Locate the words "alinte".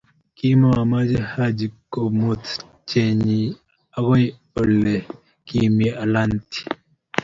6.03-6.59